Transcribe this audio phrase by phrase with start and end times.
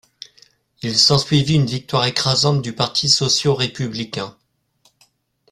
[0.81, 4.35] Il s'ensuivit une victoire écrasante du parti socio-républicain.